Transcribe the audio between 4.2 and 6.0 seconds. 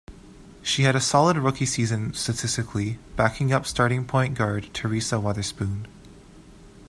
guard Teresa Weatherspoon.